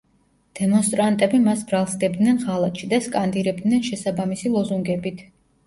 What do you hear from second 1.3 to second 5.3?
მას ბრალს სდებდნენ ღალატში და სკანდირებდნენ შესაბამისი ლოზუნგებით.